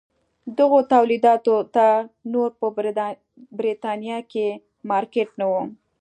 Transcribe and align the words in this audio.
دغو 0.57 0.79
تولیداتو 0.91 1.55
ته 1.75 1.85
نور 2.33 2.49
په 2.59 2.67
برېټانیا 3.59 4.19
کې 4.31 4.47
مارکېټ 4.89 5.29
نه 5.39 5.45
و. 5.51 5.53